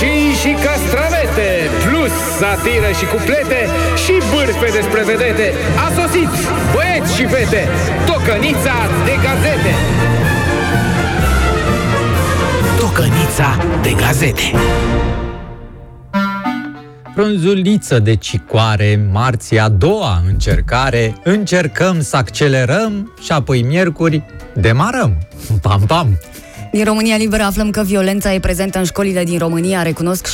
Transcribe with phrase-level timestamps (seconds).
[0.00, 1.50] roșii și castravete,
[1.84, 3.60] plus satiră și cuplete
[4.04, 5.52] și bârfe despre vedete.
[5.86, 6.30] A sosit,
[6.74, 7.68] băieți și fete,
[8.06, 9.72] tocănița de gazete.
[12.78, 13.50] Tocănița
[13.82, 14.52] de gazete.
[17.14, 24.22] Frunzuliță de cicoare, marți a doua încercare, încercăm să accelerăm și apoi miercuri
[24.54, 25.18] demarăm.
[25.62, 26.18] Pam, pam!
[26.72, 30.28] Din România Liberă aflăm că violența e prezentă în școlile din România, recunosc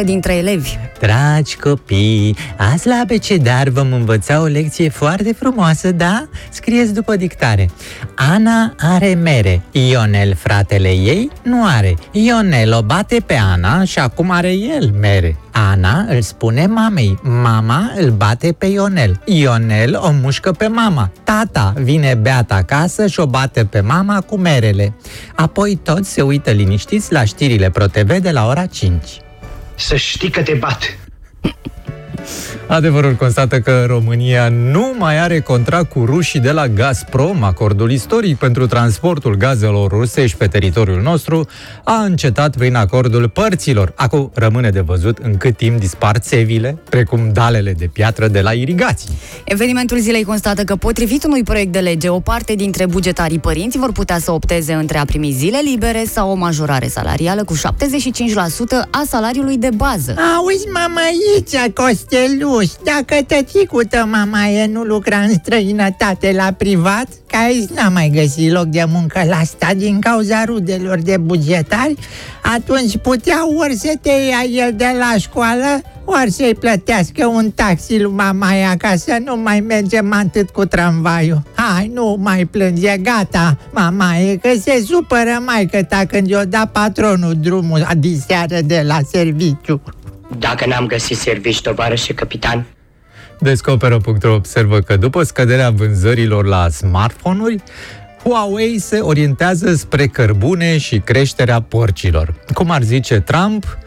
[0.00, 0.76] 71% dintre elevi.
[1.00, 6.28] Dragi copii, azi la abecedar vom învăța o lecție foarte frumoasă, da?
[6.50, 7.70] Scrieți după dictare.
[8.14, 9.62] Ana are mere.
[9.70, 11.94] Ionel, fratele ei, nu are.
[12.10, 15.36] Ionel o bate pe Ana și acum are el mere.
[15.58, 19.20] Ana îl spune mamei, mama îl bate pe Ionel.
[19.24, 21.10] Ionel o mușcă pe mama.
[21.24, 24.94] Tata vine beat acasă și o bate pe mama cu merele.
[25.34, 29.02] Apoi toți se uită liniștiți la știrile ProTV de la ora 5.
[29.74, 30.98] Să știi că te bat.
[32.68, 37.42] Adevărul constată că România nu mai are contract cu rușii de la Gazprom.
[37.42, 41.48] Acordul istoric pentru transportul gazelor rusești pe teritoriul nostru
[41.84, 43.92] a încetat prin acordul părților.
[43.96, 48.52] Acum rămâne de văzut în cât timp dispar țevile, precum dalele de piatră de la
[48.52, 49.10] irigații.
[49.44, 53.92] Evenimentul zilei constată că, potrivit unui proiect de lege, o parte dintre bugetarii părinți vor
[53.92, 57.60] putea să opteze între a primi zile libere sau o majorare salarială cu 75%
[58.90, 60.14] a salariului de bază.
[60.36, 61.72] Auzi, mama, aici,
[62.56, 67.88] Costeluș, dacă tăticul tău, mama, e nu lucra în străinătate la privat, că aici n-a
[67.88, 71.94] mai găsit loc de muncă la stat din cauza rudelor de bugetari,
[72.42, 77.98] atunci putea ori să te ia el de la școală, ori să-i plătească un taxi
[77.98, 81.42] lui mamaia ca să nu mai mergem atât cu tramvaiul.
[81.54, 86.68] Hai, nu mai plânge, gata, mamaie, că se supără mai că ta când i-o da
[86.72, 89.80] patronul drumul adiseară de la serviciu.
[90.38, 92.66] Dacă n-am găsit servici, tovarășe capitan,
[93.40, 97.62] Descoperă.ro observă că după scăderea vânzărilor la smartphone-uri,
[98.22, 102.34] Huawei se orientează spre cărbune și creșterea porcilor.
[102.54, 103.78] Cum ar zice Trump,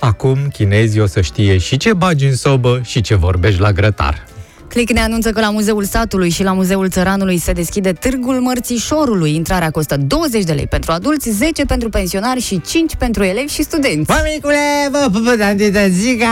[0.00, 4.24] acum chinezii o să știe și ce bagi în sobă și ce vorbești la grătar.
[4.74, 9.34] Click ne anunță că la Muzeul Satului și la Muzeul Țăranului se deschide Târgul Mărțișorului.
[9.34, 13.62] Intrarea costă 20 de lei pentru adulți, 10 pentru pensionari și 5 pentru elevi și
[13.62, 14.10] studenți.
[14.10, 16.22] Mămicule, vă pupă, tantită, zic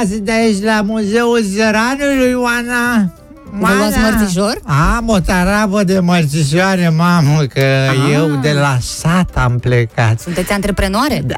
[0.00, 3.12] azi de aici la Muzeul Zăranului, Oana.
[3.58, 4.60] Vă luați mărțișor?
[4.96, 7.60] Am o tarabă de mărțișoare, mamă, că
[7.90, 8.12] Ah.
[8.12, 10.20] eu de la sat am plecat.
[10.20, 11.22] Sunteți antreprenoare?
[11.26, 11.34] Da,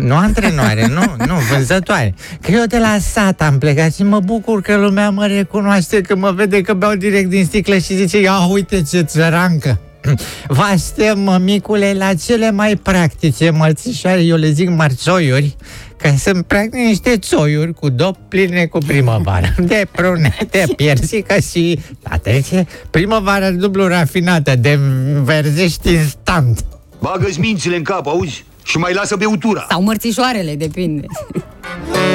[0.00, 2.14] nu antrenoare, nu, nu, vânzătoare.
[2.40, 6.16] Că eu de la sat am plecat și mă bucur că lumea mă recunoaște, că
[6.16, 9.78] mă vede că beau direct din sticlă și zice, ia uite ce țărancă.
[10.56, 15.56] Vă aștept, mămicule, la cele mai practice mărțișoare, eu le zic marțoiuri,
[15.96, 21.80] că sunt practic niște țoiuri cu dop pline cu primăvară, de prune, de piersică și,
[22.02, 24.78] atenție, primăvară dublu rafinată, de
[25.22, 26.64] verzești instant.
[27.00, 28.44] Bagă-ți mințile în cap, auzi?
[28.64, 29.66] Și mai lasă beutura.
[29.70, 31.06] Sau mărțișoarele, depinde.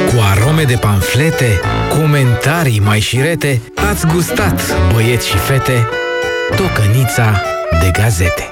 [0.08, 4.62] Cu arome de panflete, comentarii mai șirete, ați gustat,
[4.94, 5.88] băieți și fete,
[6.56, 8.52] tocănița de gazete.